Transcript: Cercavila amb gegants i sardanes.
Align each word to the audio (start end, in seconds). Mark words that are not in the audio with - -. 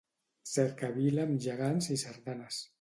Cercavila 0.51 1.27
amb 1.29 1.45
gegants 1.45 1.93
i 1.97 2.01
sardanes. 2.07 2.63